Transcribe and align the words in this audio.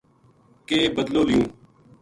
کے 0.67 0.77
بَدلو 0.95 1.21
لیوں 1.27 1.45